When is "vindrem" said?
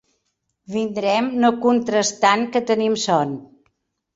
0.75-1.27